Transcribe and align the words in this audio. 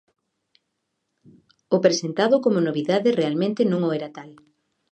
O 1.75 1.77
presentado 1.85 2.35
como 2.43 2.59
novidade 2.67 3.15
realmente 3.21 3.61
non 3.71 3.81
o 3.87 3.89
era 3.97 4.09
tal. 4.17 4.31